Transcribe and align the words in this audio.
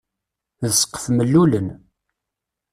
D 0.61 0.63
ssqef 0.73 1.05
mellulen. 1.17 1.67